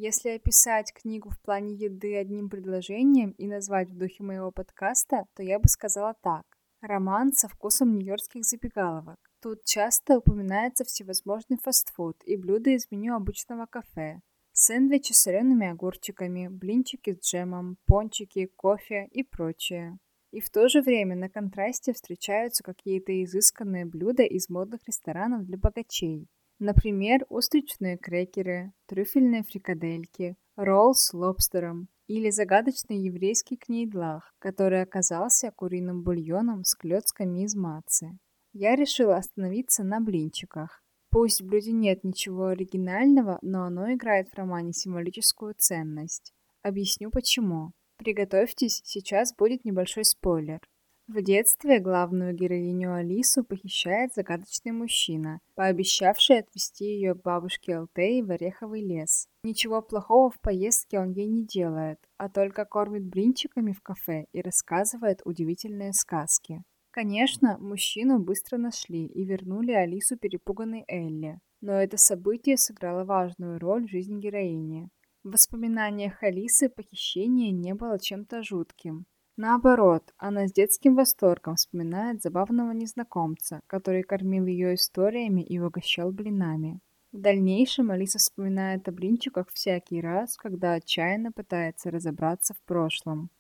Если 0.01 0.29
описать 0.29 0.93
книгу 0.93 1.29
в 1.29 1.41
плане 1.41 1.75
еды 1.75 2.15
одним 2.17 2.49
предложением 2.49 3.33
и 3.33 3.49
назвать 3.49 3.91
в 3.91 3.97
духе 3.97 4.23
моего 4.23 4.53
подкаста, 4.53 5.25
то 5.35 5.43
я 5.43 5.59
бы 5.59 5.67
сказала 5.67 6.15
так. 6.23 6.45
Роман 6.81 7.33
со 7.33 7.49
вкусом 7.49 7.95
нью-йоркских 7.97 8.45
забегаловок. 8.45 9.19
Тут 9.43 9.65
часто 9.65 10.19
упоминается 10.19 10.85
всевозможный 10.85 11.59
фастфуд 11.61 12.17
и 12.25 12.37
блюда 12.37 12.71
из 12.71 12.89
меню 12.93 13.17
обычного 13.17 13.67
кафе. 13.67 14.21
Сэндвичи 14.53 15.15
с 15.15 15.23
солеными 15.23 15.67
огурчиками, 15.67 16.47
блинчики 16.47 17.17
с 17.17 17.27
джемом, 17.27 17.77
пончики, 17.85 18.49
кофе 18.55 19.09
и 19.11 19.25
прочее. 19.25 19.99
И 20.31 20.39
в 20.39 20.49
то 20.49 20.69
же 20.69 20.81
время 20.81 21.17
на 21.17 21.29
контрасте 21.29 21.93
встречаются 21.93 22.63
какие-то 22.63 23.11
изысканные 23.25 23.85
блюда 23.85 24.23
из 24.23 24.49
модных 24.49 24.87
ресторанов 24.87 25.45
для 25.45 25.59
богачей. 25.59 26.29
Например, 26.59 27.25
устричные 27.29 27.97
крекеры, 27.97 28.73
трюфельные 28.87 29.45
фрикадельки, 29.45 30.37
ролл 30.57 30.95
с 30.95 31.15
лобстером 31.15 31.89
или 32.09 32.31
загадочный 32.31 32.99
еврейский 32.99 33.57
кнейдлах, 33.57 34.35
который 34.41 34.83
оказался 34.83 35.53
куриным 35.55 36.03
бульоном 36.03 36.65
с 36.65 36.75
клетками 36.75 37.45
из 37.45 37.55
мацы. 37.55 38.19
Я 38.53 38.75
решила 38.75 39.17
остановиться 39.17 39.85
на 39.85 40.01
блинчиках. 40.01 40.83
Пусть 41.11 41.41
в 41.41 41.47
блюде 41.47 41.73
нет 41.73 42.03
ничего 42.03 42.47
оригинального, 42.47 43.39
но 43.41 43.65
оно 43.65 43.93
играет 43.93 44.29
в 44.29 44.35
романе 44.35 44.73
символическую 44.73 45.55
ценность. 45.57 46.33
Объясню 46.63 47.11
почему. 47.11 47.73
Приготовьтесь, 47.99 48.81
сейчас 48.85 49.35
будет 49.35 49.65
небольшой 49.65 50.05
спойлер. 50.05 50.61
В 51.09 51.23
детстве 51.23 51.81
главную 51.81 52.35
героиню 52.35 52.93
Алису 52.93 53.43
похищает 53.43 54.13
загадочный 54.13 54.73
мужчина, 54.73 55.41
пообещавший 55.55 56.41
отвезти 56.41 56.85
ее 56.85 57.15
к 57.15 57.23
бабушке 57.23 57.77
Алтеи 57.77 58.21
в 58.21 58.31
Ореховый 58.31 58.83
лес. 58.83 59.27
Ничего 59.43 59.81
плохого 59.81 60.31
в 60.31 60.39
поездке 60.39 61.01
он 61.01 61.13
ей 61.13 61.27
не 61.27 61.47
делает, 61.47 61.99
а 62.19 62.29
только 62.29 62.67
кормит 62.67 63.05
блинчиками 63.07 63.73
в 63.73 63.81
кафе 63.81 64.27
и 64.33 64.43
рассказывает 64.43 65.23
удивительные 65.25 65.95
сказки. 65.95 66.63
Конечно, 66.91 67.57
мужчину 67.59 68.19
быстро 68.19 68.59
нашли 68.59 69.07
и 69.07 69.25
вернули 69.25 69.73
Алису 69.73 70.19
перепуганной 70.19 70.85
Элли, 70.89 71.41
но 71.63 71.73
это 71.73 71.97
событие 71.97 72.59
сыграло 72.59 73.05
важную 73.05 73.59
роль 73.59 73.87
в 73.87 73.91
жизни 73.91 74.21
героини. 74.21 74.91
В 75.25 75.31
воспоминаниях 75.31 76.23
Алисы 76.23 76.69
похищение 76.69 77.51
не 77.51 77.75
было 77.75 77.99
чем-то 77.99 78.43
жутким. 78.43 79.07
Наоборот, 79.41 80.03
она 80.17 80.49
с 80.49 80.53
детским 80.53 80.97
восторгом 80.97 81.55
вспоминает 81.55 82.21
забавного 82.21 82.73
незнакомца, 82.73 83.61
который 83.69 84.03
кормил 84.03 84.47
ее 84.47 84.75
историями 84.75 85.43
и 85.43 85.61
угощал 85.61 86.11
блинами. 86.11 86.81
В 87.13 87.21
дальнейшем 87.21 87.93
Алиса 87.93 88.19
вспоминает 88.19 88.89
о 88.89 88.93
блинчиках 88.93 89.47
всякий 89.53 90.01
раз, 90.01 90.37
когда 90.37 90.73
отчаянно 90.73 91.31
пытается 91.31 91.93
разобраться 91.93 92.53
в 92.53 92.61
прошлом. 92.63 93.31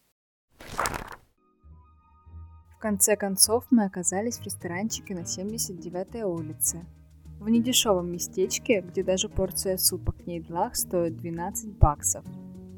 В 2.76 2.78
конце 2.78 3.16
концов 3.16 3.66
мы 3.70 3.84
оказались 3.84 4.38
в 4.38 4.44
ресторанчике 4.44 5.16
на 5.16 5.22
79-й 5.22 6.22
улице. 6.22 6.86
В 7.40 7.48
недешевом 7.48 8.12
местечке, 8.12 8.82
где 8.82 9.02
даже 9.02 9.28
порция 9.28 9.76
супа 9.76 10.12
кнейдлах 10.12 10.76
стоит 10.76 11.16
12 11.16 11.76
баксов. 11.76 12.24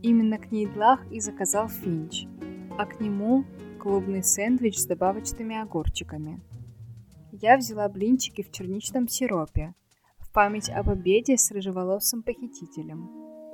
Именно 0.00 0.38
кнейдлах 0.38 1.06
и 1.12 1.20
заказал 1.20 1.68
Финч– 1.68 2.24
а 2.80 2.86
к 2.86 2.98
нему 2.98 3.44
клубный 3.78 4.22
сэндвич 4.22 4.78
с 4.78 4.86
добавочными 4.86 5.54
огурчиками. 5.54 6.40
Я 7.30 7.58
взяла 7.58 7.86
блинчики 7.90 8.42
в 8.42 8.50
черничном 8.50 9.06
сиропе, 9.06 9.74
в 10.18 10.32
память 10.32 10.70
об 10.70 10.88
обеде 10.88 11.36
с 11.36 11.50
рыжеволосым 11.50 12.22
похитителем. 12.22 13.10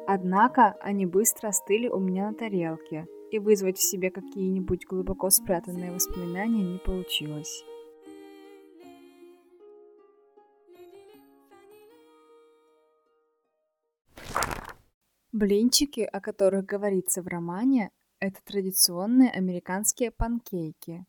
Однако 0.07 0.77
они 0.81 1.07
быстро 1.07 1.49
остыли 1.49 1.89
у 1.89 1.99
меня 1.99 2.31
на 2.31 2.35
тарелке, 2.37 3.09
и 3.33 3.41
вызвать 3.41 3.79
в 3.79 3.83
себе 3.83 4.13
какие-нибудь 4.13 4.87
глубоко 4.87 5.29
спрятанные 5.31 5.91
воспоминания 5.91 6.63
не 6.63 6.79
получилось. 6.79 7.65
Блинчики, 15.33 16.03
о 16.03 16.21
которых 16.21 16.65
говорится 16.65 17.23
в 17.23 17.27
романе, 17.27 17.91
это 18.21 18.41
традиционные 18.45 19.31
американские 19.31 20.11
панкейки. 20.11 21.05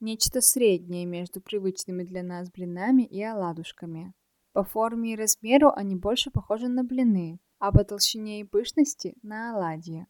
Нечто 0.00 0.40
среднее 0.40 1.06
между 1.06 1.40
привычными 1.40 2.04
для 2.04 2.22
нас 2.22 2.50
блинами 2.50 3.02
и 3.02 3.22
оладушками. 3.22 4.12
По 4.52 4.62
форме 4.62 5.12
и 5.12 5.16
размеру 5.16 5.70
они 5.74 5.96
больше 5.96 6.30
похожи 6.30 6.68
на 6.68 6.84
блины, 6.84 7.40
а 7.58 7.72
по 7.72 7.84
толщине 7.84 8.40
и 8.40 8.44
пышности– 8.44 9.14
на 9.22 9.54
оладьи. 9.54 10.06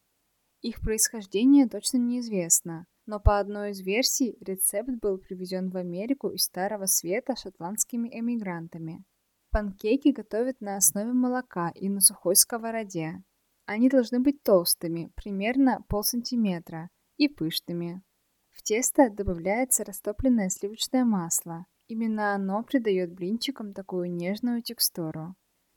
Их 0.61 0.81
происхождение 0.81 1.67
точно 1.67 1.97
неизвестно, 1.97 2.85
но 3.05 3.19
по 3.19 3.39
одной 3.39 3.71
из 3.71 3.81
версий 3.81 4.37
рецепт 4.41 4.89
был 5.01 5.17
привезен 5.17 5.69
в 5.69 5.77
Америку 5.77 6.29
из 6.29 6.43
Старого 6.43 6.85
Света 6.85 7.35
шотландскими 7.35 8.09
эмигрантами. 8.09 9.03
Панкейки 9.51 10.09
готовят 10.09 10.59
на 10.59 10.75
основе 10.75 11.13
молока 11.13 11.71
и 11.73 11.89
на 11.89 12.01
сухой 12.01 12.35
сковороде. 12.35 13.23
Они 13.67 13.89
должны 13.89 14.21
быть 14.21 14.41
толстыми, 14.43 15.11
примерно 15.15 15.83
полсантиметра, 15.89 16.89
и 17.17 17.27
пышными. 17.27 18.01
В 18.49 18.63
тесто 18.63 19.09
добавляется 19.09 19.83
растопленное 19.83 20.47
сливочное 20.47 21.03
масло. 21.03 21.65
Именно 21.87 22.33
оно 22.33 22.63
придает 22.63 23.13
блинчикам 23.13 23.73
такую 23.73 24.09
нежную 24.09 24.61
текстуру. 24.61 25.35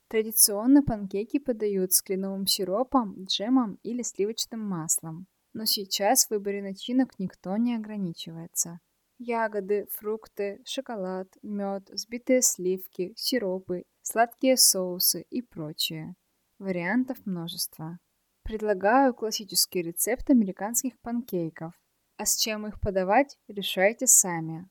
Традиционно 0.09 0.85
панкейки 0.85 1.41
подают 1.41 1.93
с 1.93 2.01
кленовым 2.01 2.47
сиропом, 2.47 3.25
джемом 3.25 3.81
или 3.83 4.03
сливочным 4.03 4.61
маслом. 4.61 5.27
Но 5.53 5.65
сейчас 5.65 6.27
в 6.27 6.31
выборе 6.31 6.63
начинок 6.63 7.19
никто 7.19 7.57
не 7.57 7.75
ограничивается. 7.75 8.79
Ягоды, 9.19 9.87
фрукты, 9.91 10.63
шоколад, 10.65 11.29
мед, 11.43 11.91
взбитые 11.91 12.43
сливки, 12.43 13.13
сиропы, 13.17 13.83
сладкие 14.03 14.57
соусы 14.57 15.27
и 15.29 15.43
прочее. 15.43 16.15
Вариантов 16.61 17.17
множество. 17.25 17.99
Предлагаю 18.43 19.15
классический 19.15 19.81
рецепт 19.81 20.29
американских 20.29 21.01
панкейков. 21.01 21.73
А 22.19 22.27
с 22.27 22.37
чем 22.37 22.67
их 22.67 22.79
подавать, 22.83 23.39
решайте 23.49 24.07
сами. 24.07 24.69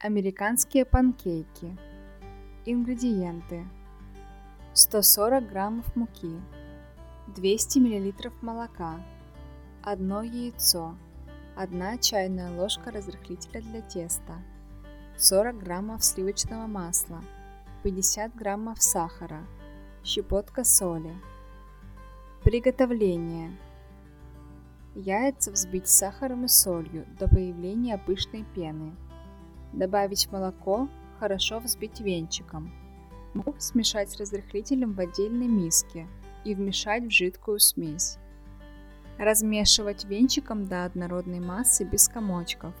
Американские 0.00 0.84
панкейки. 0.84 1.78
Ингредиенты. 2.64 3.64
140 4.74 5.48
граммов 5.48 5.94
муки, 5.94 6.42
200 7.36 7.78
миллилитров 7.78 8.42
молока, 8.42 9.00
одно 9.84 10.24
яйцо, 10.24 10.98
1 11.54 11.98
чайная 12.00 12.50
ложка 12.50 12.90
разрыхлителя 12.90 13.62
для 13.62 13.82
теста, 13.82 14.42
40 15.16 15.58
граммов 15.58 16.04
сливочного 16.04 16.66
масла, 16.66 17.22
50 17.84 18.34
граммов 18.34 18.82
сахара, 18.82 19.46
щепотка 20.06 20.64
соли. 20.64 21.12
Приготовление. 22.44 23.56
Яйца 24.94 25.50
взбить 25.50 25.88
с 25.88 25.98
сахаром 25.98 26.44
и 26.44 26.48
солью 26.48 27.04
до 27.18 27.28
появления 27.28 27.98
пышной 27.98 28.44
пены. 28.54 28.94
Добавить 29.72 30.30
молоко, 30.30 30.88
хорошо 31.18 31.58
взбить 31.58 32.00
венчиком. 32.00 32.72
Муку 33.34 33.58
смешать 33.58 34.08
с 34.10 34.16
разрыхлителем 34.16 34.92
в 34.92 35.00
отдельной 35.00 35.48
миске 35.48 36.06
и 36.44 36.54
вмешать 36.54 37.02
в 37.02 37.10
жидкую 37.10 37.58
смесь. 37.58 38.18
Размешивать 39.18 40.04
венчиком 40.04 40.66
до 40.66 40.84
однородной 40.84 41.40
массы 41.40 41.82
без 41.82 42.08
комочков. 42.08 42.74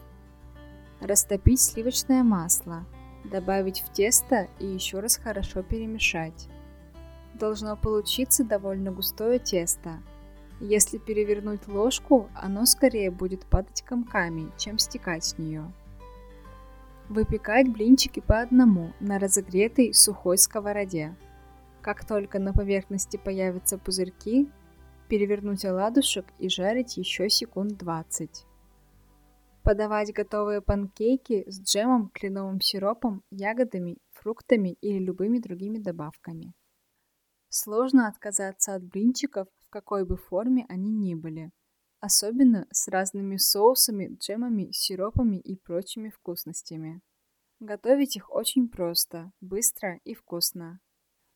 Растопить 1.00 1.60
сливочное 1.60 2.22
масло, 2.22 2.86
добавить 3.24 3.80
в 3.80 3.92
тесто 3.92 4.46
и 4.60 4.66
еще 4.66 5.00
раз 5.00 5.16
хорошо 5.16 5.64
перемешать. 5.64 6.48
Должно 7.38 7.76
получиться 7.76 8.44
довольно 8.44 8.92
густое 8.92 9.38
тесто. 9.38 10.02
Если 10.58 10.96
перевернуть 10.96 11.68
ложку, 11.68 12.30
оно 12.34 12.64
скорее 12.64 13.10
будет 13.10 13.44
падать 13.44 13.82
комками, 13.82 14.50
чем 14.56 14.78
стекать 14.78 15.22
с 15.24 15.36
нее. 15.36 15.70
Выпекать 17.10 17.68
блинчики 17.68 18.20
по 18.20 18.40
одному 18.40 18.94
на 19.00 19.18
разогретой 19.18 19.92
сухой 19.92 20.38
сковороде. 20.38 21.14
Как 21.82 22.06
только 22.06 22.38
на 22.38 22.54
поверхности 22.54 23.18
появятся 23.18 23.76
пузырьки, 23.76 24.50
перевернуть 25.08 25.66
оладушек 25.66 26.24
и 26.38 26.48
жарить 26.48 26.96
еще 26.96 27.28
секунд 27.28 27.76
20. 27.76 28.46
Подавать 29.62 30.14
готовые 30.14 30.62
панкейки 30.62 31.44
с 31.50 31.60
джемом, 31.60 32.08
кленовым 32.14 32.62
сиропом, 32.62 33.22
ягодами, 33.30 33.98
фруктами 34.12 34.78
или 34.80 34.98
любыми 35.04 35.38
другими 35.38 35.78
добавками. 35.78 36.54
Сложно 37.48 38.08
отказаться 38.08 38.74
от 38.74 38.84
блинчиков, 38.84 39.48
в 39.60 39.70
какой 39.70 40.04
бы 40.04 40.16
форме 40.16 40.66
они 40.68 40.90
ни 40.90 41.14
были. 41.14 41.52
Особенно 42.00 42.66
с 42.70 42.88
разными 42.88 43.36
соусами, 43.36 44.16
джемами, 44.18 44.70
сиропами 44.72 45.36
и 45.36 45.56
прочими 45.56 46.10
вкусностями. 46.10 47.00
Готовить 47.60 48.16
их 48.16 48.30
очень 48.30 48.68
просто, 48.68 49.32
быстро 49.40 49.98
и 50.04 50.14
вкусно. 50.14 50.80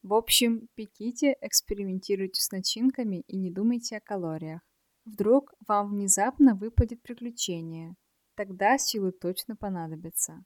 В 0.02 0.14
общем, 0.14 0.68
пеките, 0.74 1.36
экспериментируйте 1.40 2.42
с 2.42 2.50
начинками 2.50 3.22
и 3.26 3.36
не 3.36 3.50
думайте 3.50 3.96
о 3.96 4.00
калориях. 4.00 4.60
Вдруг 5.04 5.54
вам 5.66 5.90
внезапно 5.90 6.54
выпадет 6.54 7.02
приключение. 7.02 7.96
Тогда 8.34 8.78
силы 8.78 9.12
точно 9.12 9.56
понадобятся. 9.56 10.44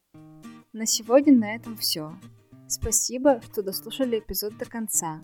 На 0.73 0.87
сегодня 0.87 1.35
на 1.35 1.55
этом 1.55 1.77
все. 1.77 2.17
Спасибо, 2.67 3.41
что 3.43 3.63
дослушали 3.63 4.19
эпизод 4.19 4.57
до 4.59 4.65
конца. 4.65 5.21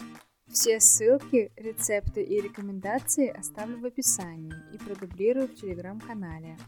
Все 0.52 0.80
ссылки, 0.80 1.52
рецепты 1.56 2.22
и 2.24 2.40
рекомендации 2.40 3.28
оставлю 3.28 3.78
в 3.78 3.84
описании 3.84 4.52
и 4.74 4.78
продублирую 4.78 5.46
в 5.46 5.54
телеграм-канале. 5.54 6.58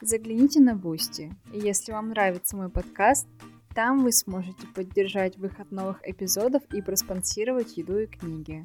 Загляните 0.00 0.60
на 0.60 0.76
Boosty, 0.76 1.32
и 1.52 1.58
если 1.58 1.90
вам 1.90 2.10
нравится 2.10 2.56
мой 2.56 2.68
подкаст, 2.68 3.26
там 3.74 4.04
вы 4.04 4.12
сможете 4.12 4.64
поддержать 4.74 5.36
выход 5.38 5.72
новых 5.72 6.08
эпизодов 6.08 6.62
и 6.72 6.80
проспонсировать 6.82 7.76
еду 7.76 7.98
и 7.98 8.06
книги. 8.06 8.64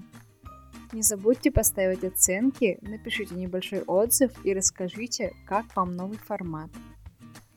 Не 0.93 1.01
забудьте 1.01 1.51
поставить 1.51 2.03
оценки, 2.03 2.77
напишите 2.81 3.33
небольшой 3.33 3.81
отзыв 3.81 4.31
и 4.45 4.53
расскажите, 4.53 5.33
как 5.47 5.75
вам 5.75 5.95
новый 5.95 6.17
формат. 6.19 6.69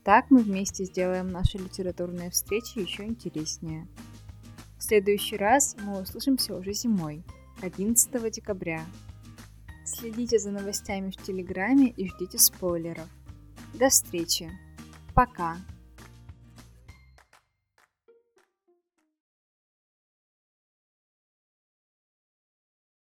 Так 0.05 0.31
мы 0.31 0.39
вместе 0.39 0.87
сделаем 0.87 1.29
наши 1.29 1.59
литературные 1.59 2.31
встречи 2.31 2.79
еще 2.79 3.05
интереснее. 3.05 3.87
В 4.79 4.83
следующий 4.83 5.37
раз 5.37 5.77
мы 5.81 6.01
услышимся 6.01 6.55
уже 6.55 6.73
зимой, 6.73 7.25
11 7.63 8.33
декабря. 8.33 8.85
Следите 9.85 10.39
за 10.39 10.51
новостями 10.51 11.11
в 11.11 11.17
Телеграме 11.17 11.89
и 11.89 12.09
ждите 12.09 12.39
спойлеров. 12.39 13.09
До 13.75 13.89
встречи. 13.89 14.51
Пока. 15.15 15.57